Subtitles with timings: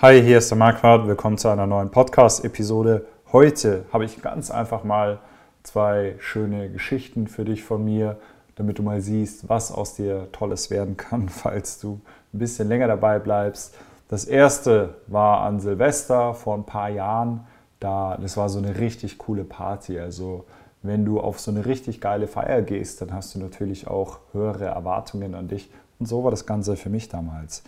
[0.00, 1.08] Hi, hier ist der Marquardt.
[1.08, 3.04] Willkommen zu einer neuen Podcast-Episode.
[3.32, 5.18] Heute habe ich ganz einfach mal
[5.64, 8.16] zwei schöne Geschichten für dich von mir,
[8.54, 12.00] damit du mal siehst, was aus dir Tolles werden kann, falls du
[12.32, 13.74] ein bisschen länger dabei bleibst.
[14.06, 17.48] Das erste war an Silvester vor ein paar Jahren.
[17.80, 19.98] Da, das war so eine richtig coole Party.
[19.98, 20.44] Also
[20.80, 24.66] wenn du auf so eine richtig geile Feier gehst, dann hast du natürlich auch höhere
[24.66, 25.68] Erwartungen an dich.
[25.98, 27.64] Und so war das Ganze für mich damals.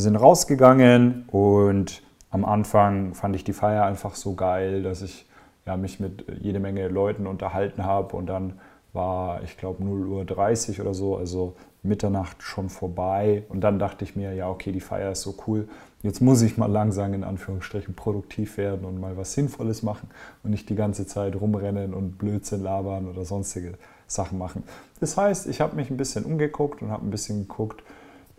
[0.00, 2.00] Wir sind rausgegangen und
[2.30, 5.26] am Anfang fand ich die Feier einfach so geil, dass ich
[5.66, 8.54] ja, mich mit jede Menge Leuten unterhalten habe und dann
[8.94, 13.42] war, ich glaube, 0.30 Uhr oder so, also Mitternacht schon vorbei.
[13.50, 15.68] Und dann dachte ich mir, ja, okay, die Feier ist so cool.
[16.02, 20.08] Jetzt muss ich mal langsam in Anführungsstrichen produktiv werden und mal was Sinnvolles machen
[20.42, 23.74] und nicht die ganze Zeit rumrennen und Blödsinn labern oder sonstige
[24.06, 24.62] Sachen machen.
[24.98, 27.82] Das heißt, ich habe mich ein bisschen umgeguckt und habe ein bisschen geguckt,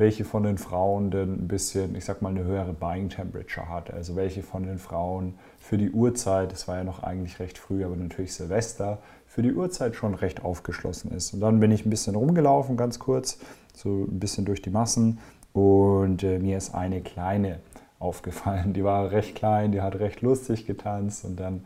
[0.01, 3.93] welche von den Frauen denn ein bisschen, ich sag mal, eine höhere Buying Temperature hat.
[3.93, 7.85] Also welche von den Frauen für die Uhrzeit, das war ja noch eigentlich recht früh,
[7.85, 11.33] aber natürlich Silvester, für die Uhrzeit schon recht aufgeschlossen ist.
[11.33, 13.39] Und dann bin ich ein bisschen rumgelaufen, ganz kurz,
[13.73, 15.19] so ein bisschen durch die Massen
[15.53, 17.59] und äh, mir ist eine kleine
[17.99, 18.73] aufgefallen.
[18.73, 21.63] Die war recht klein, die hat recht lustig getanzt und dann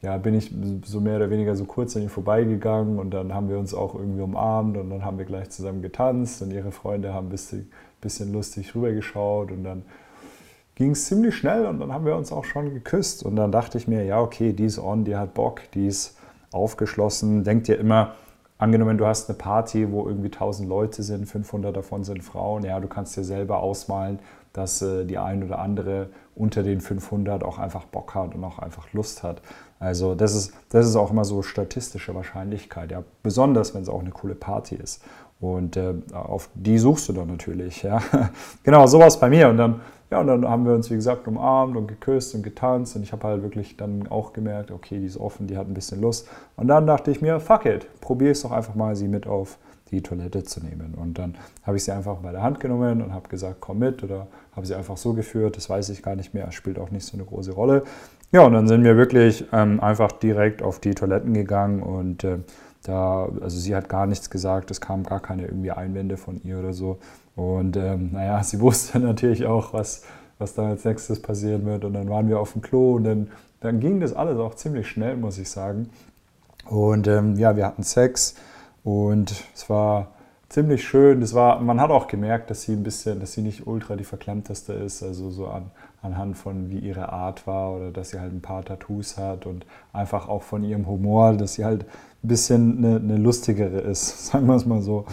[0.00, 0.54] ja, bin ich
[0.84, 3.94] so mehr oder weniger so kurz an ihr vorbeigegangen und dann haben wir uns auch
[3.94, 7.70] irgendwie umarmt und dann haben wir gleich zusammen getanzt und ihre Freunde haben ein bisschen,
[8.00, 9.82] bisschen lustig rübergeschaut und dann
[10.76, 13.76] ging es ziemlich schnell und dann haben wir uns auch schon geküsst und dann dachte
[13.78, 16.16] ich mir, ja, okay, die ist on, die hat Bock, die ist
[16.52, 17.42] aufgeschlossen.
[17.42, 18.14] Denkt dir immer,
[18.58, 22.78] angenommen, du hast eine Party, wo irgendwie 1000 Leute sind, 500 davon sind Frauen, ja,
[22.78, 24.20] du kannst dir selber ausmalen,
[24.58, 28.58] dass äh, die ein oder andere unter den 500 auch einfach Bock hat und auch
[28.58, 29.40] einfach Lust hat.
[29.78, 33.04] Also das ist, das ist auch immer so statistische Wahrscheinlichkeit, ja.
[33.22, 35.02] Besonders, wenn es auch eine coole Party ist.
[35.40, 38.02] Und äh, auf die suchst du dann natürlich, ja.
[38.64, 39.48] genau, sowas bei mir.
[39.48, 42.96] Und dann, ja, und dann haben wir uns, wie gesagt, umarmt und geküsst und getanzt.
[42.96, 45.74] Und ich habe halt wirklich dann auch gemerkt, okay, die ist offen, die hat ein
[45.74, 46.28] bisschen Lust.
[46.56, 49.58] Und dann dachte ich mir, fuck it, probier es doch einfach mal, sie mit auf
[49.90, 50.94] die Toilette zu nehmen.
[50.94, 54.02] Und dann habe ich sie einfach bei der Hand genommen und habe gesagt, komm mit
[54.02, 57.06] oder habe sie einfach so geführt, das weiß ich gar nicht mehr, spielt auch nicht
[57.06, 57.84] so eine große Rolle.
[58.30, 62.38] Ja, und dann sind wir wirklich ähm, einfach direkt auf die Toiletten gegangen und äh,
[62.82, 66.58] da, also sie hat gar nichts gesagt, es kamen gar keine irgendwie Einwände von ihr
[66.58, 66.98] oder so.
[67.36, 70.02] Und ähm, naja, sie wusste natürlich auch, was,
[70.38, 71.84] was da als nächstes passieren wird.
[71.84, 73.28] Und dann waren wir auf dem Klo und dann,
[73.60, 75.90] dann ging das alles auch ziemlich schnell, muss ich sagen.
[76.66, 78.34] Und ähm, ja, wir hatten Sex
[78.88, 80.12] und es war
[80.48, 81.20] ziemlich schön.
[81.20, 84.04] Das war, man hat auch gemerkt, dass sie ein bisschen, dass sie nicht ultra die
[84.04, 88.32] verklemmteste ist, also so an, anhand von wie ihre Art war oder dass sie halt
[88.32, 92.78] ein paar Tattoos hat und einfach auch von ihrem Humor, dass sie halt ein bisschen
[92.78, 95.04] eine, eine lustigere ist, sagen wir es mal so.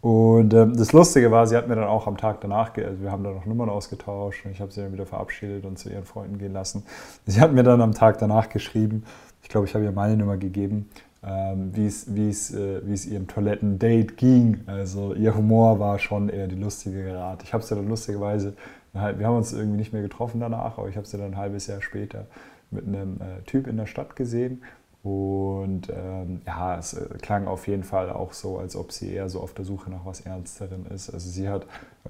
[0.00, 3.10] Und ähm, das Lustige war, sie hat mir dann auch am Tag danach, also wir
[3.10, 6.04] haben da noch Nummern ausgetauscht und ich habe sie dann wieder verabschiedet und zu ihren
[6.04, 6.84] Freunden gehen lassen.
[7.26, 9.02] Sie hat mir dann am Tag danach geschrieben,
[9.42, 10.88] ich glaube, ich habe ihr meine Nummer gegeben
[11.26, 12.80] ähm, wie es äh,
[13.10, 14.60] ihrem Toiletten-Date ging.
[14.66, 17.42] Also ihr Humor war schon eher die lustige Art.
[17.42, 18.54] Ich habe sie dann lustigerweise,
[18.92, 21.66] wir haben uns irgendwie nicht mehr getroffen danach, aber ich habe sie dann ein halbes
[21.66, 22.26] Jahr später
[22.70, 24.62] mit einem äh, Typ in der Stadt gesehen.
[25.02, 29.28] Und ähm, ja, es äh, klang auf jeden Fall auch so, als ob sie eher
[29.28, 31.10] so auf der Suche nach was Ernsteren ist.
[31.10, 31.66] Also sie hat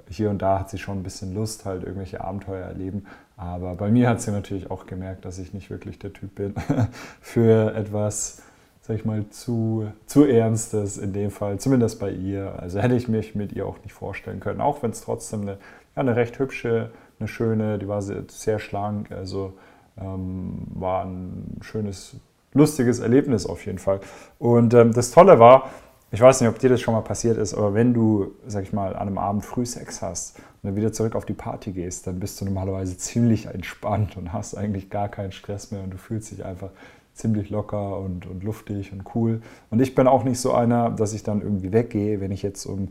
[0.09, 3.07] hier und da hat sie schon ein bisschen Lust, halt irgendwelche Abenteuer erleben.
[3.37, 6.55] Aber bei mir hat sie natürlich auch gemerkt, dass ich nicht wirklich der Typ bin
[7.21, 8.43] für etwas
[8.87, 12.59] sag ich mal, zu, zu Ernstes in dem Fall, zumindest bei ihr.
[12.61, 15.53] Also hätte ich mich mit ihr auch nicht vorstellen können, auch wenn es trotzdem eine,
[15.53, 15.57] ja,
[16.03, 19.55] eine recht hübsche, eine schöne, die war sehr, sehr schlank, also
[19.99, 22.17] ähm, war ein schönes,
[22.53, 24.01] lustiges Erlebnis auf jeden Fall.
[24.39, 25.71] Und ähm, das Tolle war,
[26.11, 28.75] ich weiß nicht, ob dir das schon mal passiert ist, aber wenn du, sag ich
[28.75, 32.07] mal, an einem Abend früh Sex hast und dann wieder zurück auf die Party gehst,
[32.07, 35.97] dann bist du normalerweise ziemlich entspannt und hast eigentlich gar keinen Stress mehr und du
[35.97, 36.69] fühlst dich einfach
[37.15, 39.41] ziemlich locker und, und luftig und cool.
[39.71, 42.67] Und ich bin auch nicht so einer, dass ich dann irgendwie weggehe, wenn ich jetzt
[42.67, 42.89] um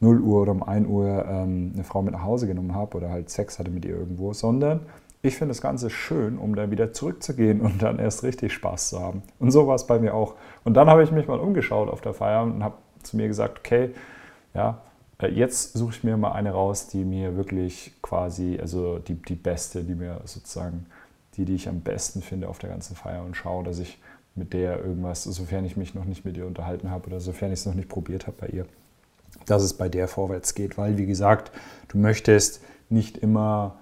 [0.00, 3.10] 0 Uhr oder um 1 Uhr ähm, eine Frau mit nach Hause genommen habe oder
[3.10, 4.80] halt Sex hatte mit ihr irgendwo, sondern
[5.22, 9.00] ich finde das Ganze schön, um dann wieder zurückzugehen und dann erst richtig Spaß zu
[9.00, 9.22] haben.
[9.38, 10.34] Und so war es bei mir auch.
[10.64, 13.60] Und dann habe ich mich mal umgeschaut auf der Feier und habe zu mir gesagt,
[13.60, 13.90] okay,
[14.52, 14.82] ja,
[15.18, 19.34] äh, jetzt suche ich mir mal eine raus, die mir wirklich quasi, also die, die
[19.34, 20.86] beste, die mir sozusagen
[21.36, 23.98] die, die ich am besten finde auf der ganzen Feier und schaue, dass ich
[24.34, 27.60] mit der irgendwas, sofern ich mich noch nicht mit ihr unterhalten habe oder sofern ich
[27.60, 28.66] es noch nicht probiert habe bei ihr,
[29.46, 30.76] dass es bei der vorwärts geht.
[30.76, 31.52] Weil, wie gesagt,
[31.88, 33.76] du möchtest nicht immer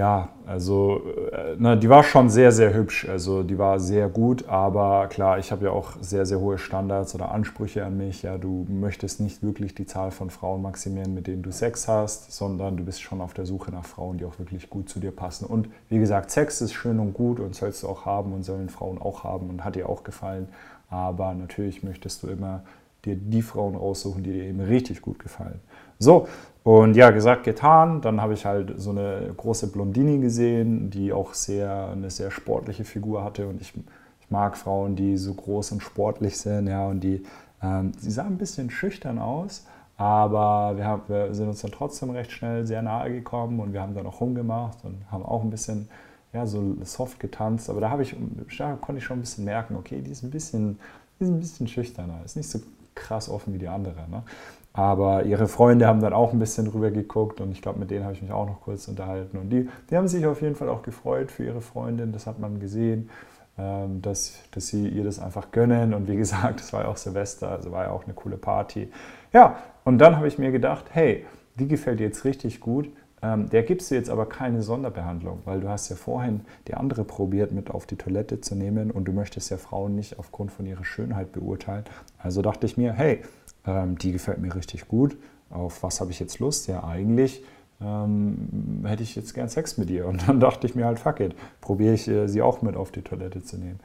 [0.00, 3.06] ja, also äh, na, die war schon sehr, sehr hübsch.
[3.06, 7.14] Also die war sehr gut, aber klar, ich habe ja auch sehr, sehr hohe Standards
[7.14, 8.22] oder Ansprüche an mich.
[8.22, 12.32] Ja, du möchtest nicht wirklich die Zahl von Frauen maximieren, mit denen du Sex hast,
[12.32, 15.10] sondern du bist schon auf der Suche nach Frauen, die auch wirklich gut zu dir
[15.10, 15.44] passen.
[15.44, 18.70] Und wie gesagt, Sex ist schön und gut und sollst du auch haben und sollen
[18.70, 20.48] Frauen auch haben und hat dir auch gefallen.
[20.88, 22.62] Aber natürlich möchtest du immer
[23.04, 25.60] dir die Frauen raussuchen, die dir eben richtig gut gefallen.
[26.00, 26.26] So,
[26.64, 28.00] und ja, gesagt, getan.
[28.00, 32.84] Dann habe ich halt so eine große Blondini gesehen, die auch sehr, eine sehr sportliche
[32.84, 33.46] Figur hatte.
[33.46, 33.72] Und ich,
[34.20, 36.68] ich mag Frauen, die so groß und sportlich sind.
[36.68, 37.22] Ja, und die,
[37.62, 39.66] ähm, sie sah ein bisschen schüchtern aus.
[39.96, 43.82] Aber wir, haben, wir sind uns dann trotzdem recht schnell sehr nahe gekommen und wir
[43.82, 45.90] haben dann auch rumgemacht und haben auch ein bisschen
[46.32, 47.68] ja, so soft getanzt.
[47.68, 48.16] Aber da, ich,
[48.56, 50.78] da konnte ich schon ein bisschen merken, okay, die ist ein bisschen,
[51.18, 52.60] die ist ein bisschen schüchterner, ist nicht so
[52.94, 54.08] krass offen wie die andere.
[54.10, 54.22] Ne?
[54.72, 58.04] Aber ihre Freunde haben dann auch ein bisschen drüber geguckt und ich glaube, mit denen
[58.04, 59.36] habe ich mich auch noch kurz unterhalten.
[59.36, 62.38] Und die, die haben sich auf jeden Fall auch gefreut für ihre Freundin, das hat
[62.38, 63.10] man gesehen,
[63.58, 65.92] ähm, dass, dass sie ihr das einfach gönnen.
[65.92, 68.90] Und wie gesagt, es war ja auch Silvester, also war ja auch eine coole Party.
[69.32, 71.26] Ja, und dann habe ich mir gedacht, hey,
[71.56, 72.88] die gefällt dir jetzt richtig gut.
[73.22, 77.04] Ähm, der gibst du jetzt aber keine Sonderbehandlung, weil du hast ja vorhin die andere
[77.04, 80.64] probiert, mit auf die Toilette zu nehmen und du möchtest ja Frauen nicht aufgrund von
[80.64, 81.84] ihrer Schönheit beurteilen.
[82.18, 83.20] Also dachte ich mir, hey,
[83.66, 85.16] ähm, die gefällt mir richtig gut.
[85.50, 86.68] Auf was habe ich jetzt Lust?
[86.68, 87.42] Ja, eigentlich
[87.82, 90.06] ähm, hätte ich jetzt gern Sex mit ihr.
[90.06, 92.90] Und dann dachte ich mir halt, fuck it, probiere ich äh, sie auch mit auf
[92.90, 93.80] die Toilette zu nehmen.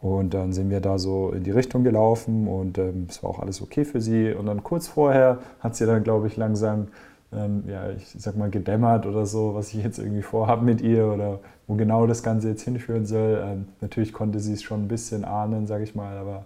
[0.00, 3.38] Und dann sind wir da so in die Richtung gelaufen und ähm, es war auch
[3.38, 4.32] alles okay für sie.
[4.32, 6.88] Und dann kurz vorher hat sie dann, glaube ich, langsam,
[7.32, 11.06] ähm, ja, ich sag mal, gedämmert oder so, was ich jetzt irgendwie vorhabe mit ihr
[11.06, 13.42] oder wo genau das Ganze jetzt hinführen soll.
[13.42, 16.44] Ähm, natürlich konnte sie es schon ein bisschen ahnen, sage ich mal, aber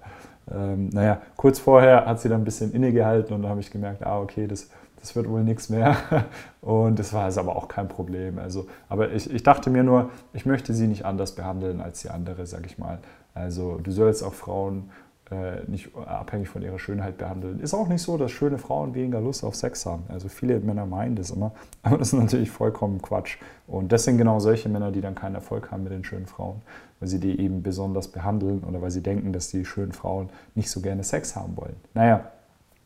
[0.55, 4.05] ähm, naja, kurz vorher hat sie dann ein bisschen innegehalten und dann habe ich gemerkt,
[4.05, 5.97] ah, okay, das, das wird wohl nichts mehr.
[6.61, 8.39] Und das war also aber auch kein Problem.
[8.39, 12.11] Also, aber ich, ich dachte mir nur, ich möchte sie nicht anders behandeln als die
[12.11, 12.99] andere, sage ich mal.
[13.33, 14.91] Also du sollst auch Frauen
[15.31, 17.61] äh, nicht abhängig von ihrer Schönheit behandeln.
[17.61, 20.05] Ist auch nicht so, dass schöne Frauen weniger Lust auf Sex haben.
[20.09, 21.53] Also viele Männer meinen das immer,
[21.83, 23.37] aber das ist natürlich vollkommen Quatsch.
[23.67, 26.62] Und das sind genau solche Männer, die dann keinen Erfolg haben mit den schönen Frauen,
[27.00, 30.71] weil sie die eben besonders behandeln oder weil sie denken, dass die schönen Frauen nicht
[30.71, 31.77] so gerne Sex haben wollen.
[31.95, 32.31] Naja,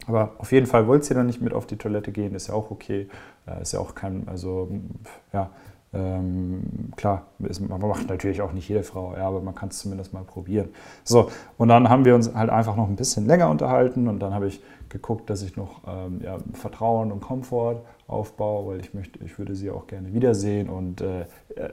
[0.07, 2.55] aber auf jeden Fall wollt ihr dann nicht mit auf die Toilette gehen, ist ja
[2.55, 3.09] auch okay.
[3.47, 4.69] Äh, ist ja auch kein, also
[5.33, 5.51] ja,
[5.95, 10.15] ähm, klar, man macht natürlich auch nicht jede Frau, ja, aber man kann es zumindest
[10.15, 10.71] mal probieren.
[11.05, 14.33] So, und dann haben wir uns halt einfach noch ein bisschen länger unterhalten und dann
[14.33, 14.63] habe ich
[14.93, 19.57] geguckt, dass ich noch ähm, ja, Vertrauen und Komfort aufbaue, weil ich möchte, ich würde
[19.57, 21.25] sie auch gerne wiedersehen und äh,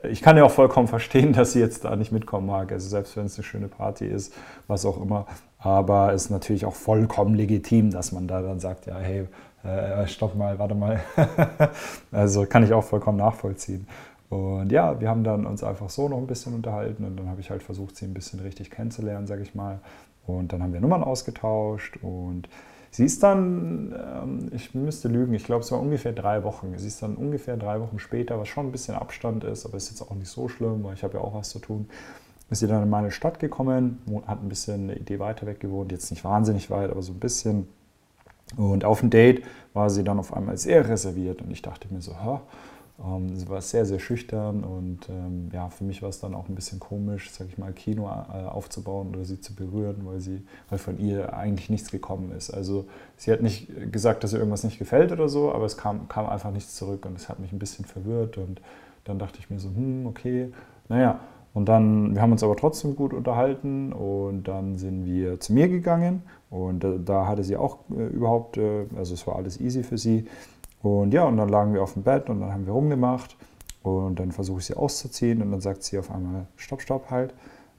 [0.09, 2.71] ich kann ja auch vollkommen verstehen, dass sie jetzt da nicht mitkommen mag.
[2.71, 4.33] Also selbst wenn es eine schöne Party ist,
[4.67, 5.27] was auch immer,
[5.59, 9.27] aber es ist natürlich auch vollkommen legitim, dass man da dann sagt, ja, hey,
[9.63, 11.01] äh, stopp mal, warte mal.
[12.11, 13.85] also kann ich auch vollkommen nachvollziehen.
[14.29, 17.41] Und ja, wir haben dann uns einfach so noch ein bisschen unterhalten und dann habe
[17.41, 19.79] ich halt versucht, sie ein bisschen richtig kennenzulernen, sage ich mal.
[20.27, 22.47] Und dann haben wir Nummern ausgetauscht und
[22.91, 26.77] sie ist dann, ähm, ich müsste lügen, ich glaube, es war ungefähr drei Wochen.
[26.77, 29.89] Sie ist dann ungefähr drei Wochen später, was schon ein bisschen Abstand ist, aber ist
[29.89, 31.89] jetzt auch nicht so schlimm, weil ich habe ja auch was zu tun.
[32.49, 35.91] Ist sie dann in meine Stadt gekommen, hat ein bisschen eine Idee weiter weg gewohnt,
[35.91, 37.67] jetzt nicht wahnsinnig weit, aber so ein bisschen.
[38.57, 39.43] Und auf dem Date
[39.73, 42.41] war sie dann auf einmal sehr reserviert und ich dachte mir so, ähm,
[43.33, 46.55] sie war sehr, sehr schüchtern und ähm, ja, für mich war es dann auch ein
[46.55, 50.79] bisschen komisch, sag ich mal, Kino äh, aufzubauen oder sie zu berühren, weil, sie, weil
[50.79, 52.49] von ihr eigentlich nichts gekommen ist.
[52.49, 52.85] Also
[53.15, 56.27] sie hat nicht gesagt, dass ihr irgendwas nicht gefällt oder so, aber es kam, kam
[56.27, 58.59] einfach nichts zurück und es hat mich ein bisschen verwirrt und
[59.05, 60.51] dann dachte ich mir so, hm, okay,
[60.89, 61.19] naja.
[61.53, 65.67] Und dann, wir haben uns aber trotzdem gut unterhalten und dann sind wir zu mir
[65.67, 69.83] gegangen und äh, da hatte sie auch äh, überhaupt, äh, also es war alles easy
[69.83, 70.25] für sie.
[70.81, 73.35] Und ja, und dann lagen wir auf dem Bett und dann haben wir rumgemacht
[73.83, 77.33] und dann versuche ich sie auszuziehen und dann sagt sie auf einmal, stopp, stopp, halt.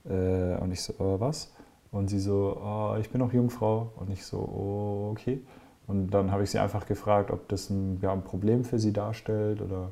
[0.05, 1.53] Äh, und ich so, äh, was?
[1.93, 3.93] Und sie so, oh, ich bin noch Jungfrau.
[3.97, 5.41] Und ich so, oh, okay.
[5.87, 8.93] Und dann habe ich sie einfach gefragt, ob das ein, ja, ein Problem für sie
[8.93, 9.91] darstellt oder,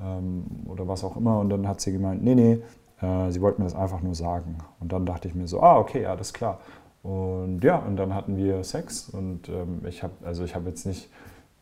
[0.00, 1.38] ähm, oder was auch immer.
[1.38, 2.62] Und dann hat sie gemeint, nee, nee,
[3.00, 4.58] äh, sie wollte mir das einfach nur sagen.
[4.80, 6.58] Und dann dachte ich mir so, ah, okay, ja, das ist klar.
[7.02, 10.84] Und ja, und dann hatten wir Sex und ähm, ich habe, also ich habe jetzt
[10.84, 11.08] nicht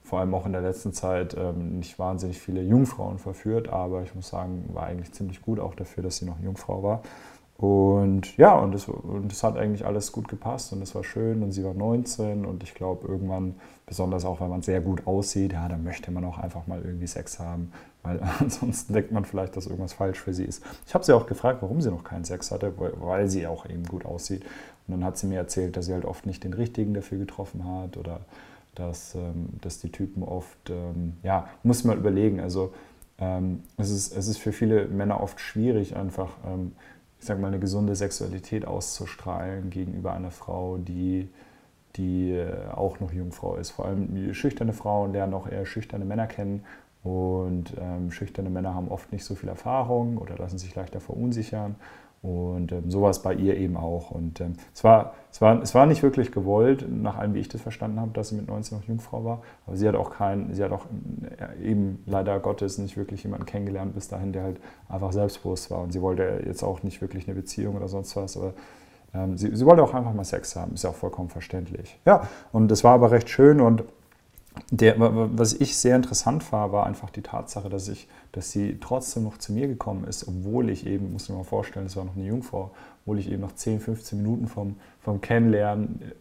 [0.06, 4.14] vor allem auch in der letzten Zeit ähm, nicht wahnsinnig viele Jungfrauen verführt, aber ich
[4.14, 7.02] muss sagen, war eigentlich ziemlich gut auch dafür, dass sie noch Jungfrau war.
[7.56, 11.42] Und ja, und es, und es hat eigentlich alles gut gepasst und es war schön
[11.42, 15.54] und sie war 19 und ich glaube irgendwann, besonders auch wenn man sehr gut aussieht,
[15.54, 17.72] ja, dann möchte man auch einfach mal irgendwie Sex haben,
[18.04, 20.62] weil ansonsten denkt man vielleicht, dass irgendwas falsch für sie ist.
[20.86, 23.84] Ich habe sie auch gefragt, warum sie noch keinen Sex hatte, weil sie auch eben
[23.84, 24.44] gut aussieht.
[24.86, 27.64] Und dann hat sie mir erzählt, dass sie halt oft nicht den richtigen dafür getroffen
[27.64, 28.20] hat oder
[28.76, 32.72] dass, ähm, dass die Typen oft, ähm, ja, muss man überlegen, also
[33.18, 36.36] ähm, es, ist, es ist für viele Männer oft schwierig, einfach,
[37.18, 41.28] ich sag mal, eine gesunde Sexualität auszustrahlen gegenüber einer Frau, die,
[41.96, 43.70] die äh, auch noch Jungfrau ist.
[43.70, 46.64] Vor allem schüchterne Frauen lernen auch eher schüchterne Männer kennen
[47.02, 47.72] und
[48.08, 51.76] schüchterne Männer haben oft nicht so viel Erfahrung oder lassen sich leichter verunsichern.
[52.26, 54.10] Und ähm, sowas bei ihr eben auch.
[54.10, 57.48] Und ähm, es, war, es, war, es war nicht wirklich gewollt, nach allem, wie ich
[57.48, 59.42] das verstanden habe, dass sie mit 19 noch Jungfrau war.
[59.64, 60.86] Aber sie hat auch keinen, sie hat auch
[61.38, 65.82] äh, eben leider Gottes nicht wirklich jemanden kennengelernt bis dahin, der halt einfach selbstbewusst war.
[65.82, 68.36] Und sie wollte jetzt auch nicht wirklich eine Beziehung oder sonst was.
[68.36, 68.54] Aber
[69.14, 70.74] ähm, sie, sie wollte auch einfach mal Sex haben.
[70.74, 71.96] Ist ja auch vollkommen verständlich.
[72.04, 73.84] Ja, und es war aber recht schön und
[74.70, 79.22] der, was ich sehr interessant war, war einfach die Tatsache, dass, ich, dass sie trotzdem
[79.22, 82.16] noch zu mir gekommen ist, obwohl ich eben, muss mir mal vorstellen, es war noch
[82.16, 86.12] eine Jungfrau, obwohl ich eben noch 10, 15 Minuten vom, vom Kennenlernen,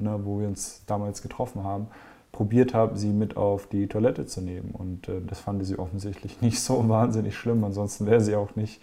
[0.00, 1.86] ne, wo wir uns damals getroffen haben,
[2.32, 4.72] probiert habe, sie mit auf die Toilette zu nehmen.
[4.72, 7.62] Und äh, das fand sie offensichtlich nicht so wahnsinnig schlimm.
[7.62, 8.80] Ansonsten wäre sie auch nicht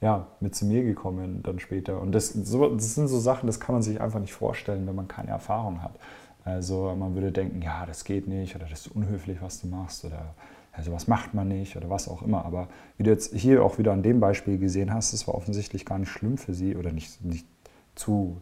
[0.00, 2.00] ja, mit zu mir gekommen dann später.
[2.00, 4.94] Und das, so, das sind so Sachen, das kann man sich einfach nicht vorstellen, wenn
[4.94, 5.98] man keine Erfahrung hat.
[6.44, 10.04] Also man würde denken, ja, das geht nicht oder das ist unhöflich, was du machst
[10.04, 10.34] oder
[10.80, 12.46] also was macht man nicht oder was auch immer.
[12.46, 15.84] Aber wie du jetzt hier auch wieder an dem Beispiel gesehen hast, das war offensichtlich
[15.84, 17.46] gar nicht schlimm für sie oder nicht, nicht
[17.94, 18.40] zu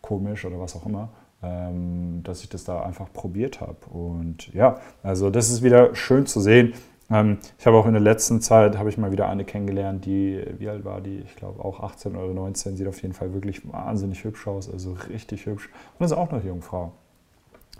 [0.00, 3.76] komisch oder was auch immer, ähm, dass ich das da einfach probiert habe.
[3.90, 6.74] Und ja, also das ist wieder schön zu sehen.
[7.08, 10.44] Ähm, ich habe auch in der letzten Zeit, habe ich mal wieder eine kennengelernt, die,
[10.58, 11.18] wie alt war die?
[11.20, 14.96] Ich glaube auch 18 oder 19, sieht auf jeden Fall wirklich wahnsinnig hübsch aus, also
[15.10, 15.70] richtig hübsch.
[15.96, 16.90] Und ist auch noch Jungfrau.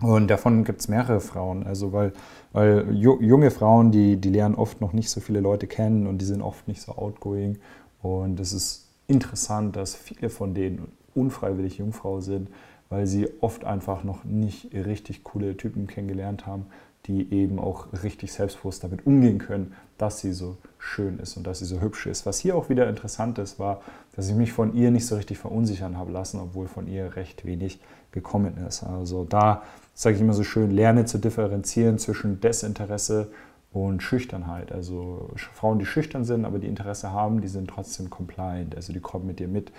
[0.01, 1.65] Und davon gibt es mehrere Frauen.
[1.65, 2.13] Also weil,
[2.51, 6.25] weil junge Frauen, die, die lernen oft noch nicht so viele Leute kennen und die
[6.25, 7.57] sind oft nicht so outgoing.
[8.01, 12.49] Und es ist interessant, dass viele von denen unfreiwillig Jungfrau sind,
[12.89, 16.65] weil sie oft einfach noch nicht richtig coole Typen kennengelernt haben,
[17.05, 21.59] die eben auch richtig selbstbewusst damit umgehen können, dass sie so schön ist und dass
[21.59, 22.25] sie so hübsch ist.
[22.25, 23.81] Was hier auch wieder interessant ist, war,
[24.15, 27.45] dass ich mich von ihr nicht so richtig verunsichern habe lassen, obwohl von ihr recht
[27.45, 27.79] wenig
[28.11, 28.83] gekommen ist.
[28.83, 33.31] Also da sage ich immer so schön, lerne zu differenzieren zwischen Desinteresse
[33.71, 34.71] und Schüchternheit.
[34.71, 38.75] Also Frauen, die schüchtern sind, aber die Interesse haben, die sind trotzdem compliant.
[38.75, 39.71] Also die kommen mit dir mit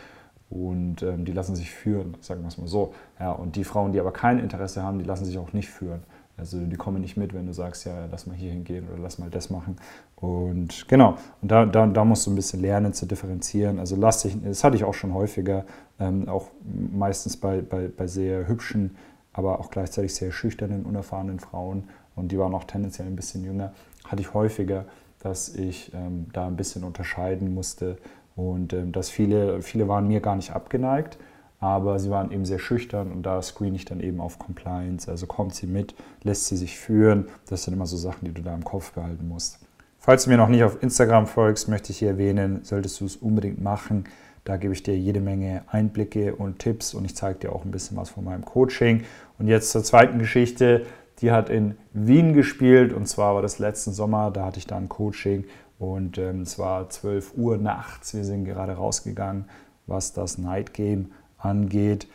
[0.51, 2.95] und ähm, die lassen sich führen, sagen wir es mal so.
[3.19, 6.03] Ja, und die Frauen, die aber kein Interesse haben, die lassen sich auch nicht führen.
[6.37, 9.19] Also die kommen nicht mit, wenn du sagst, ja, lass mal hier hingehen oder lass
[9.19, 9.77] mal das machen.
[10.17, 13.79] Und genau, und da, da, da musst du ein bisschen lernen zu differenzieren.
[13.79, 15.65] Also lass dich, das hatte ich auch schon häufiger,
[16.01, 16.49] ähm, auch
[16.93, 18.97] meistens bei, bei, bei sehr hübschen,
[19.35, 21.85] aber auch gleichzeitig sehr schüchternen, unerfahrenen Frauen
[22.17, 23.75] und die waren auch tendenziell ein bisschen jünger,
[24.07, 24.87] hatte ich häufiger,
[25.19, 27.99] dass ich ähm, da ein bisschen unterscheiden musste
[28.37, 31.19] und ähm, dass viele, viele waren mir gar nicht abgeneigt
[31.65, 35.11] aber sie waren eben sehr schüchtern und da screen ich dann eben auf Compliance.
[35.11, 37.29] Also kommt sie mit, lässt sie sich führen.
[37.49, 39.61] Das sind immer so Sachen, die du da im Kopf behalten musst.
[39.99, 43.17] Falls du mir noch nicht auf Instagram folgst, möchte ich hier erwähnen, solltest du es
[43.17, 44.05] unbedingt machen.
[44.45, 47.71] Da gebe ich dir jede Menge Einblicke und Tipps und ich zeige dir auch ein
[47.71, 49.05] bisschen was von meinem Coaching.
[49.39, 50.87] Und jetzt zur zweiten Geschichte.
[51.21, 54.31] Die hat in Wien gespielt und zwar war das letzten Sommer.
[54.31, 55.45] Da hatte ich da ein Coaching
[55.79, 58.15] und ähm, es war 12 Uhr nachts.
[58.15, 59.45] Wir sind gerade rausgegangen,
[59.87, 62.09] was das Night Game angeht.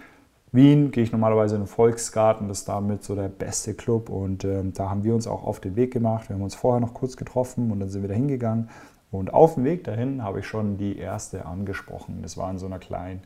[0.51, 4.43] Wien gehe ich normalerweise in den Volksgarten, das ist damit so der beste Club und
[4.43, 6.27] ähm, da haben wir uns auch auf den Weg gemacht.
[6.27, 8.69] Wir haben uns vorher noch kurz getroffen und dann sind wir da hingegangen
[9.11, 12.19] und auf dem Weg dahin habe ich schon die erste angesprochen.
[12.23, 13.21] Das war in so einer kleinen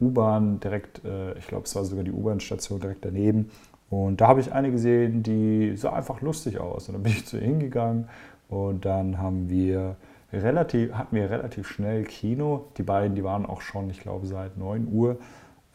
[0.00, 3.50] U-Bahn direkt, äh, ich glaube es war sogar die U-Bahn-Station direkt daneben
[3.90, 7.26] und da habe ich eine gesehen, die sah einfach lustig aus und dann bin ich
[7.26, 8.08] zu ihr hingegangen
[8.48, 9.96] und dann haben wir
[10.32, 12.66] relativ, hatten wir relativ schnell Kino.
[12.76, 15.18] Die beiden, die waren auch schon, ich glaube, seit 9 Uhr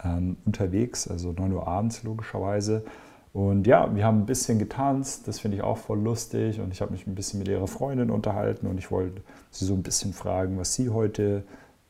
[0.02, 2.84] ähm, unterwegs, also 9 Uhr abends logischerweise.
[3.32, 6.58] Und ja, wir haben ein bisschen getanzt, das finde ich auch voll lustig.
[6.60, 9.74] Und ich habe mich ein bisschen mit ihrer Freundin unterhalten und ich wollte sie so
[9.74, 11.44] ein bisschen fragen, was sie heute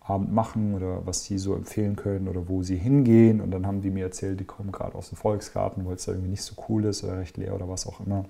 [0.07, 3.41] Abend machen oder was sie so empfehlen können oder wo sie hingehen.
[3.41, 6.13] Und dann haben die mir erzählt, die kommen gerade aus dem Volksgarten, weil es da
[6.13, 8.25] irgendwie nicht so cool ist oder recht leer oder was auch immer.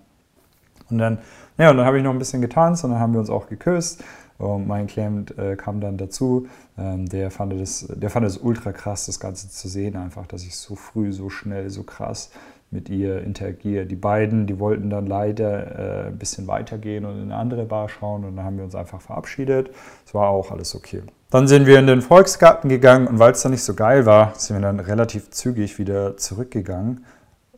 [0.89, 1.19] Und dann,
[1.59, 3.49] ja, und dann habe ich noch ein bisschen getanzt und dann haben wir uns auch
[3.49, 4.03] geküsst.
[4.39, 6.47] Und mein Klient äh, kam dann dazu.
[6.79, 10.45] Ähm, der, fand das, der fand es ultra krass, das Ganze zu sehen, einfach, dass
[10.45, 12.31] ich so früh, so schnell, so krass
[12.71, 13.87] mit ihr interagiere.
[13.87, 17.89] Die beiden, die wollten dann leider äh, ein bisschen weitergehen und in eine andere Bar
[17.89, 19.71] schauen und dann haben wir uns einfach verabschiedet.
[20.05, 21.03] Es war auch alles okay.
[21.37, 24.35] Dann sind wir in den Volksgarten gegangen und weil es dann nicht so geil war,
[24.37, 27.05] sind wir dann relativ zügig wieder zurückgegangen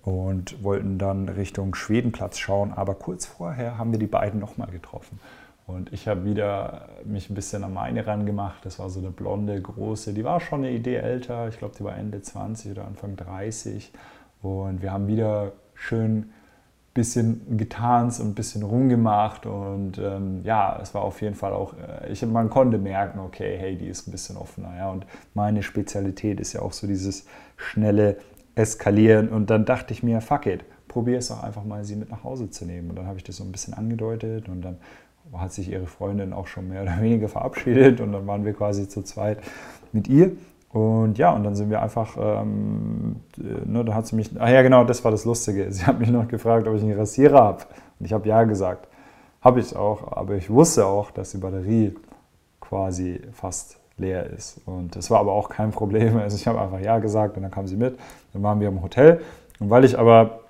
[0.02, 2.72] und wollten dann Richtung Schwedenplatz schauen.
[2.72, 5.20] Aber kurz vorher haben wir die beiden nochmal getroffen.
[5.68, 8.66] Und ich habe wieder mich ein bisschen an meine rangemacht.
[8.66, 11.46] Das war so eine blonde, große, die war schon eine Idee älter.
[11.46, 13.92] Ich glaube, die war Ende 20 oder Anfang 30.
[14.42, 16.32] Und wir haben wieder schön
[16.98, 21.74] bisschen getanzt und ein bisschen rumgemacht und ähm, ja, es war auf jeden Fall auch,
[21.74, 25.62] äh, ich, man konnte merken, okay, hey, die ist ein bisschen offener, ja, und meine
[25.62, 27.26] Spezialität ist ja auch so dieses
[27.56, 28.16] schnelle
[28.56, 32.10] Eskalieren und dann dachte ich mir, fuck it, probier es doch einfach mal, sie mit
[32.10, 32.90] nach Hause zu nehmen.
[32.90, 34.78] Und dann habe ich das so ein bisschen angedeutet und dann
[35.32, 38.88] hat sich ihre Freundin auch schon mehr oder weniger verabschiedet und dann waren wir quasi
[38.88, 39.38] zu zweit
[39.92, 40.32] mit ihr
[40.70, 44.60] und ja, und dann sind wir einfach, ähm, ne, da hat sie mich, ach ja
[44.62, 45.70] genau, das war das Lustige.
[45.72, 47.64] Sie hat mich noch gefragt, ob ich einen Rasierer habe.
[47.98, 48.88] Und ich habe ja gesagt.
[49.40, 51.94] Habe ich auch, aber ich wusste auch, dass die Batterie
[52.60, 54.60] quasi fast leer ist.
[54.66, 56.16] Und das war aber auch kein Problem.
[56.18, 57.98] Also ich habe einfach ja gesagt und dann kam sie mit.
[58.32, 59.20] Dann waren wir im Hotel.
[59.60, 60.40] Und weil ich aber,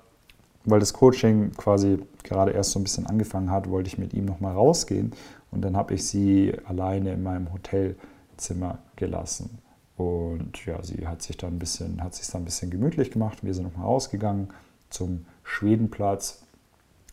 [0.65, 4.25] weil das Coaching quasi gerade erst so ein bisschen angefangen hat, wollte ich mit ihm
[4.25, 5.13] nochmal rausgehen.
[5.51, 9.59] Und dann habe ich sie alleine in meinem Hotelzimmer gelassen.
[9.99, 13.39] Und ja, sie hat sich dann ein bisschen, hat sich dann ein bisschen gemütlich gemacht.
[13.41, 14.47] Wir sind nochmal rausgegangen
[14.89, 16.41] zum Schwedenplatz.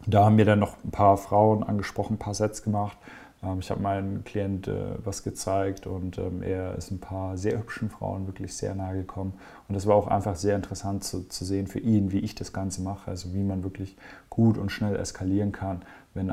[0.07, 2.97] Da haben wir dann noch ein paar Frauen angesprochen, ein paar Sets gemacht.
[3.43, 7.59] Ähm, ich habe meinem Klient äh, was gezeigt und ähm, er ist ein paar sehr
[7.59, 9.35] hübschen Frauen wirklich sehr nahe gekommen.
[9.69, 12.53] Und das war auch einfach sehr interessant zu, zu sehen für ihn, wie ich das
[12.53, 13.97] Ganze mache, also wie man wirklich
[14.31, 15.83] gut und schnell eskalieren kann,
[16.15, 16.31] wenn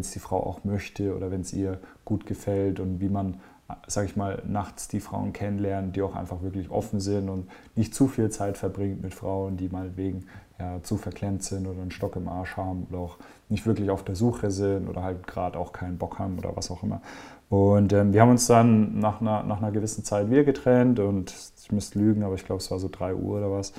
[0.00, 3.40] es die Frau auch möchte oder wenn es ihr gut gefällt und wie man
[3.86, 7.94] sage ich mal, nachts die Frauen kennenlernen, die auch einfach wirklich offen sind und nicht
[7.94, 10.26] zu viel Zeit verbringt mit Frauen, die mal wegen
[10.58, 13.16] ja, zu verklemmt sind oder einen Stock im Arsch haben oder auch
[13.48, 16.70] nicht wirklich auf der Suche sind oder halt gerade auch keinen Bock haben oder was
[16.70, 17.00] auch immer.
[17.48, 21.34] Und ähm, wir haben uns dann nach einer, nach einer gewissen Zeit wieder getrennt und
[21.62, 23.72] ich müsste lügen, aber ich glaube, es war so 3 Uhr oder was.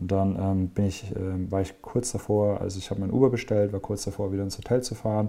[0.00, 3.30] Und dann ähm, bin ich, äh, war ich kurz davor, also ich habe mein Uber
[3.30, 5.28] bestellt, war kurz davor, wieder ins Hotel zu fahren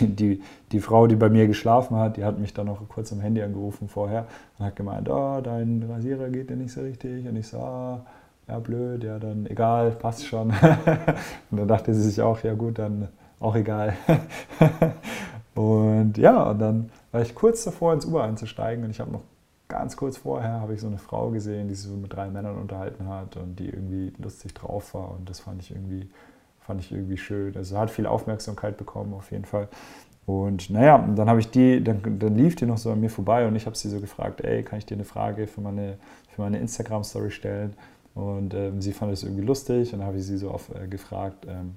[0.00, 0.42] die, die,
[0.72, 3.42] die, Frau, die bei mir geschlafen hat, die hat mich dann noch kurz am Handy
[3.42, 4.26] angerufen vorher
[4.58, 7.26] und hat gemeint, oh, dein Rasierer geht dir nicht so richtig.
[7.26, 8.04] Und ich so, ah,
[8.48, 10.50] ja, blöd, ja, dann egal, passt schon.
[11.50, 13.08] und dann dachte sie sich auch, ja gut, dann
[13.40, 13.94] auch egal.
[15.54, 19.22] und ja, und dann war ich kurz davor, ins Uber einzusteigen und ich habe noch
[19.68, 22.56] ganz kurz vorher habe ich so eine Frau gesehen, die sich so mit drei Männern
[22.56, 26.08] unterhalten hat und die irgendwie lustig drauf war und das fand ich irgendwie
[26.66, 27.56] fand ich irgendwie schön.
[27.56, 29.68] Also hat viel Aufmerksamkeit bekommen auf jeden Fall.
[30.26, 33.46] Und naja, dann habe ich die, dann, dann, lief die noch so an mir vorbei
[33.46, 35.98] und ich habe sie so gefragt, ey, kann ich dir eine Frage für meine,
[36.30, 37.74] für meine Instagram-Story stellen?
[38.14, 40.86] Und ähm, sie fand es irgendwie lustig und dann habe ich sie so oft äh,
[40.86, 41.74] gefragt, ähm,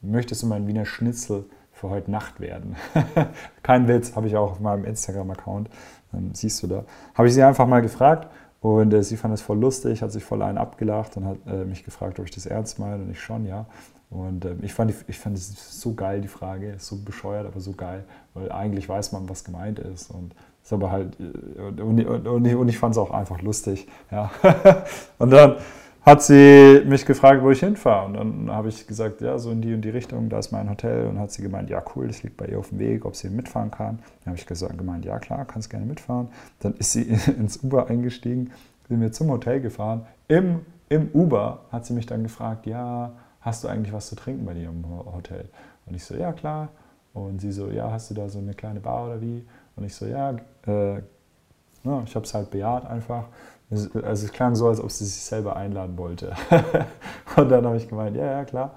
[0.00, 2.74] möchtest du mein Wiener Schnitzel für heute Nacht werden?
[3.62, 5.68] Kein Witz, habe ich auch auf meinem Instagram-Account,
[6.14, 6.84] ähm, siehst du da.
[7.14, 8.28] Habe ich sie einfach mal gefragt
[8.60, 11.64] und äh, sie fand es voll lustig, hat sich voll einen abgelacht und hat äh,
[11.64, 13.66] mich gefragt, ob ich das ernst meine und ich schon, ja.
[14.10, 17.72] Und äh, ich fand, ich fand es so geil, die Frage, so bescheuert, aber so
[17.72, 20.10] geil, weil eigentlich weiß man, was gemeint ist.
[20.10, 23.86] Und ist aber halt, äh, und, und, und ich fand es auch einfach lustig.
[24.10, 24.30] Ja.
[25.18, 25.56] und dann
[26.02, 28.06] hat sie mich gefragt, wo ich hinfahre.
[28.06, 30.70] Und dann habe ich gesagt, ja, so in die und die Richtung, da ist mein
[30.70, 31.06] Hotel.
[31.06, 33.28] Und hat sie gemeint, ja, cool, das liegt bei ihr auf dem Weg, ob sie
[33.28, 33.98] mitfahren kann.
[34.24, 36.28] Dann habe ich gesagt, gemeint, ja, klar, kannst gerne mitfahren.
[36.60, 37.02] Dann ist sie
[37.38, 38.50] ins Uber eingestiegen,
[38.88, 40.06] sind wir zum Hotel gefahren.
[40.28, 44.44] Im, im Uber hat sie mich dann gefragt, ja, hast du eigentlich was zu trinken
[44.44, 45.48] bei dir im Hotel?
[45.86, 46.68] Und ich so, ja klar.
[47.14, 49.46] Und sie so, ja, hast du da so eine kleine Bar oder wie?
[49.76, 53.24] Und ich so, ja, äh, ja ich habe es halt bejaht einfach.
[53.70, 56.32] Also es klang so, als ob sie sich selber einladen wollte.
[57.36, 58.72] und dann habe ich gemeint, ja, ja, klar.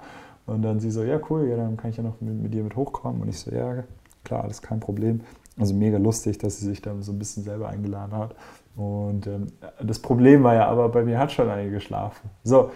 [0.46, 2.64] Und dann sie so, ja, cool, ja, dann kann ich ja noch mit, mit dir
[2.64, 3.22] mit hochkommen.
[3.22, 3.84] Und ich so, ja,
[4.24, 5.22] klar, alles kein Problem.
[5.60, 8.36] Also mega lustig, dass sie sich dann so ein bisschen selber eingeladen hat.
[8.76, 9.48] Und ähm,
[9.82, 12.30] das Problem war ja aber, bei mir hat schon eine geschlafen.
[12.44, 12.72] So,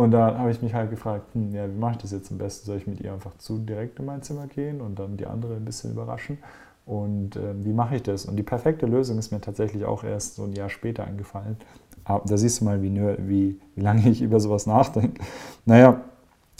[0.00, 2.38] und da habe ich mich halt gefragt, hm, ja, wie mache ich das jetzt am
[2.38, 2.66] besten?
[2.66, 5.54] Soll ich mit ihr einfach zu direkt in mein Zimmer gehen und dann die andere
[5.54, 6.38] ein bisschen überraschen?
[6.86, 8.24] Und äh, wie mache ich das?
[8.24, 11.56] Und die perfekte Lösung ist mir tatsächlich auch erst so ein Jahr später eingefallen.
[12.04, 12.94] Aber da siehst du mal, wie,
[13.28, 15.22] wie, wie lange ich über sowas nachdenke.
[15.66, 16.00] Naja,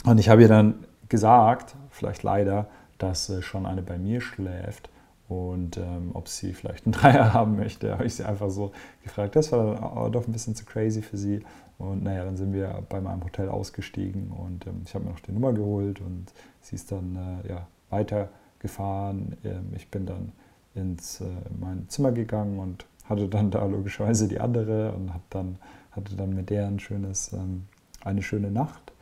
[0.05, 4.89] und ich habe ihr dann gesagt, vielleicht leider, dass äh, schon eine bei mir schläft
[5.27, 8.71] und ähm, ob sie vielleicht einen Dreier haben möchte, habe ich sie einfach so
[9.03, 9.35] gefragt.
[9.35, 11.41] Das war doch ein bisschen zu crazy für sie.
[11.81, 15.19] Und naja, dann sind wir bei meinem Hotel ausgestiegen und ähm, ich habe mir noch
[15.19, 16.27] die Nummer geholt und
[16.61, 19.35] sie ist dann äh, ja, weitergefahren.
[19.43, 20.31] Ähm, ich bin dann
[20.75, 21.25] ins äh,
[21.59, 25.57] mein Zimmer gegangen und hatte dann da logischerweise die andere und hat dann,
[25.91, 27.63] hatte dann mit der ein schönes, ähm,
[28.03, 28.93] eine schöne Nacht.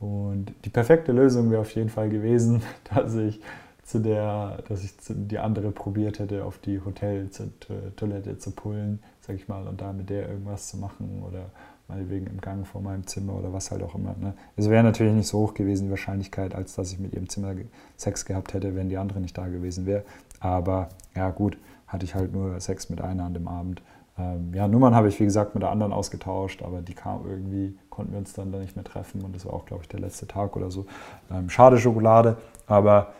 [0.00, 2.62] Und die perfekte Lösung wäre auf jeden Fall gewesen,
[2.94, 3.40] dass ich
[3.84, 9.46] zu der, dass ich die andere probiert hätte, auf die Hoteltoilette zu pullen, sag ich
[9.46, 11.50] mal, und da mit der irgendwas zu machen oder
[11.88, 14.14] meinetwegen im Gang vor meinem Zimmer oder was halt auch immer.
[14.18, 14.34] Ne?
[14.56, 17.54] Es wäre natürlich nicht so hoch gewesen, die Wahrscheinlichkeit, als dass ich mit ihrem Zimmer
[17.96, 20.04] Sex gehabt hätte, wenn die andere nicht da gewesen wäre.
[20.40, 23.82] Aber ja, gut, hatte ich halt nur Sex mit einer an dem Abend.
[24.18, 27.76] ähm, ja, Nummern habe ich, wie gesagt, mit der anderen ausgetauscht, aber die kam irgendwie,
[27.90, 30.00] konnten wir uns dann da nicht mehr treffen und das war auch, glaube ich, der
[30.00, 30.86] letzte Tag oder so.
[31.30, 33.12] Ähm, schade Schokolade, aber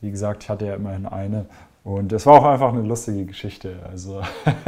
[0.00, 1.46] wie gesagt, ich hatte ja immerhin eine
[1.84, 3.76] und es war auch einfach eine lustige Geschichte.
[3.88, 4.22] Also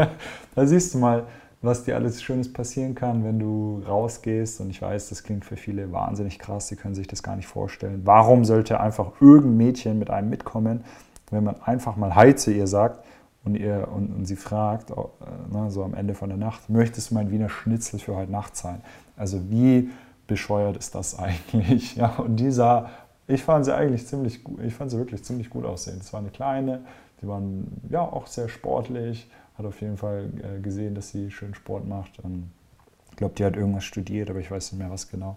[0.54, 1.24] da siehst du mal,
[1.64, 4.60] was dir alles Schönes passieren kann, wenn du rausgehst.
[4.60, 7.46] Und ich weiß, das klingt für viele wahnsinnig krass, die können sich das gar nicht
[7.46, 8.02] vorstellen.
[8.04, 10.84] Warum sollte einfach irgendein Mädchen mit einem mitkommen,
[11.30, 13.04] wenn man einfach mal Hi zu ihr sagt
[13.44, 14.94] und, ihr, und, und sie fragt, äh,
[15.52, 18.56] ne, so am Ende von der Nacht, möchtest du mein Wiener Schnitzel für heute Nacht
[18.56, 18.80] sein?
[19.16, 19.90] Also wie
[20.26, 21.96] bescheuert ist das eigentlich?
[21.96, 22.90] Ja, und die sah,
[23.26, 25.98] ich fand sie eigentlich ziemlich gut, ich fand sie wirklich ziemlich gut aussehen.
[26.00, 26.82] Es war eine kleine,
[27.22, 31.54] die waren ja auch sehr sportlich, hat auf jeden Fall äh, gesehen, dass sie schön
[31.54, 32.10] Sport macht.
[33.10, 35.36] Ich glaube, die hat irgendwas studiert, aber ich weiß nicht mehr was genau.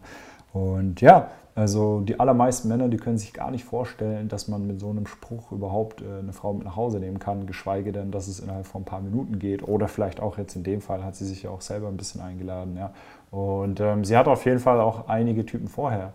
[0.54, 4.80] Und ja, also die allermeisten Männer, die können sich gar nicht vorstellen, dass man mit
[4.80, 8.28] so einem Spruch überhaupt äh, eine Frau mit nach Hause nehmen kann, geschweige denn, dass
[8.28, 9.68] es innerhalb von ein paar Minuten geht.
[9.68, 12.22] Oder vielleicht auch jetzt in dem Fall hat sie sich ja auch selber ein bisschen
[12.22, 12.78] eingeladen.
[12.78, 12.94] Ja.
[13.32, 16.14] Und ähm, sie hat auf jeden Fall auch einige Typen vorher,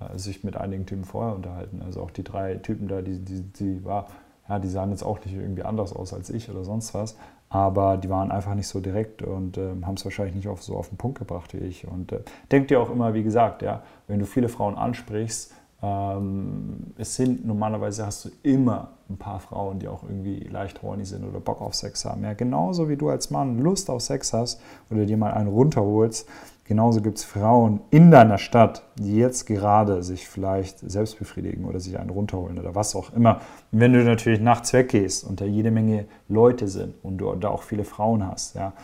[0.00, 1.82] äh, sich mit einigen Typen vorher unterhalten.
[1.84, 4.06] Also auch die drei Typen da, die, die, die war,
[4.48, 7.16] ja, die sahen jetzt auch nicht irgendwie anders aus als ich oder sonst was
[7.50, 10.76] aber die waren einfach nicht so direkt und äh, haben es wahrscheinlich nicht auf, so
[10.76, 11.86] auf den Punkt gebracht wie ich.
[11.88, 16.92] Und äh, denk dir auch immer, wie gesagt, ja, wenn du viele Frauen ansprichst, ähm,
[16.98, 21.24] es sind normalerweise hast du immer ein paar Frauen, die auch irgendwie leicht horny sind
[21.24, 22.24] oder Bock auf Sex haben.
[22.24, 26.28] Ja, genauso wie du als Mann Lust auf Sex hast oder dir mal einen runterholst,
[26.68, 31.80] Genauso gibt es Frauen in deiner Stadt, die jetzt gerade sich vielleicht selbst befriedigen oder
[31.80, 33.40] sich einen runterholen oder was auch immer.
[33.70, 37.62] Wenn du natürlich nachts weggehst und da jede Menge Leute sind und du da auch
[37.62, 38.74] viele Frauen hast, ja,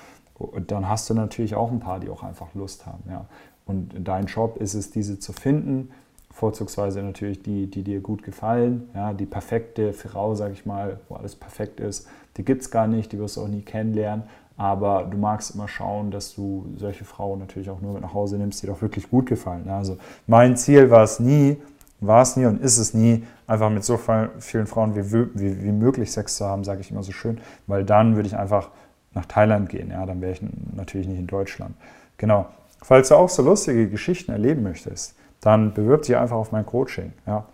[0.66, 3.02] dann hast du natürlich auch ein paar, die auch einfach Lust haben.
[3.06, 3.26] Ja.
[3.66, 5.90] Und dein Job ist es, diese zu finden,
[6.30, 8.88] vorzugsweise natürlich die, die dir gut gefallen.
[8.94, 12.86] Ja, die perfekte Frau, sag ich mal, wo alles perfekt ist, die gibt es gar
[12.86, 14.24] nicht, die wirst du auch nie kennenlernen.
[14.56, 18.38] Aber du magst immer schauen, dass du solche Frauen natürlich auch nur mit nach Hause
[18.38, 19.68] nimmst, die doch wirklich gut gefallen.
[19.68, 21.56] Also mein Ziel war es nie,
[22.00, 23.98] war es nie und ist es nie, einfach mit so
[24.38, 27.84] vielen Frauen wie, wie, wie möglich Sex zu haben, sage ich immer so schön, weil
[27.84, 28.70] dann würde ich einfach
[29.12, 29.90] nach Thailand gehen.
[29.90, 30.40] Ja, dann wäre ich
[30.74, 31.74] natürlich nicht in Deutschland.
[32.16, 32.46] Genau.
[32.80, 37.12] Falls du auch so lustige Geschichten erleben möchtest, dann bewirb dich einfach auf mein Coaching.
[37.26, 37.44] Ja.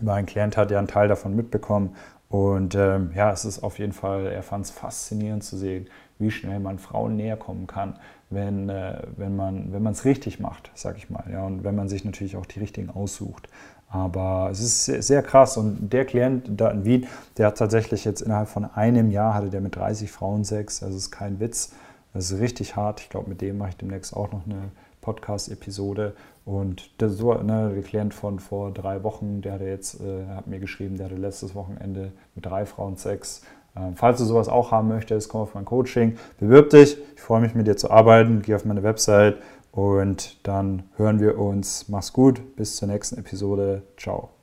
[0.00, 1.96] Mein Klient hat ja einen Teil davon mitbekommen
[2.28, 6.30] und ähm, ja, es ist auf jeden Fall, er fand es faszinierend zu sehen, wie
[6.30, 7.94] schnell man Frauen näher kommen kann,
[8.30, 11.24] wenn, äh, wenn man es richtig macht, sag ich mal.
[11.30, 13.48] Ja, und wenn man sich natürlich auch die richtigen aussucht.
[13.90, 17.06] Aber es ist sehr, sehr, krass und der Klient da in Wien,
[17.38, 20.82] der hat tatsächlich jetzt innerhalb von einem Jahr hatte der mit 30 Frauen Sex.
[20.82, 21.72] Also ist kein Witz.
[22.12, 23.00] Das ist richtig hart.
[23.00, 26.14] Ich glaube, mit dem mache ich demnächst auch noch eine Podcast-Episode.
[26.44, 30.46] Und der, so, ne, der Klient von vor drei Wochen, der hatte jetzt, äh, hat
[30.46, 33.42] mir geschrieben, der hatte letztes Wochenende mit drei Frauen Sex.
[33.78, 36.98] Ähm, falls du sowas auch haben möchtest, komm auf mein Coaching, bewirb dich.
[37.14, 38.42] Ich freue mich mit dir zu arbeiten.
[38.42, 39.38] Geh auf meine Website
[39.72, 41.88] und dann hören wir uns.
[41.88, 42.56] Mach's gut.
[42.56, 43.82] Bis zur nächsten Episode.
[43.96, 44.37] Ciao.